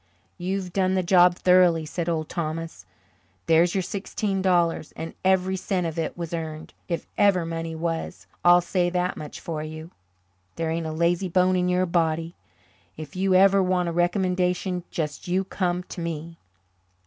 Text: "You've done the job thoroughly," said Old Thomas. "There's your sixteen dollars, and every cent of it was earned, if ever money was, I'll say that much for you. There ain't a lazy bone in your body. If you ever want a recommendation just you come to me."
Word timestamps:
"You've 0.39 0.73
done 0.73 0.95
the 0.95 1.03
job 1.03 1.35
thoroughly," 1.35 1.85
said 1.85 2.09
Old 2.09 2.27
Thomas. 2.27 2.87
"There's 3.45 3.75
your 3.75 3.83
sixteen 3.83 4.41
dollars, 4.41 4.93
and 4.95 5.13
every 5.23 5.55
cent 5.55 5.85
of 5.85 5.99
it 5.99 6.17
was 6.17 6.33
earned, 6.33 6.73
if 6.87 7.05
ever 7.19 7.45
money 7.45 7.75
was, 7.75 8.25
I'll 8.43 8.61
say 8.61 8.89
that 8.89 9.15
much 9.15 9.39
for 9.39 9.61
you. 9.61 9.91
There 10.55 10.71
ain't 10.71 10.87
a 10.87 10.91
lazy 10.91 11.29
bone 11.29 11.55
in 11.55 11.69
your 11.69 11.85
body. 11.85 12.33
If 12.97 13.15
you 13.15 13.35
ever 13.35 13.61
want 13.61 13.89
a 13.89 13.93
recommendation 13.93 14.83
just 14.89 15.27
you 15.27 15.43
come 15.43 15.83
to 15.93 16.01
me." 16.01 16.39